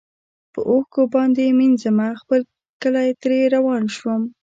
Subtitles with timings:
[0.53, 2.41] په اوښکو باندي مینځمه خپل
[2.81, 4.21] کلی ترې روان شم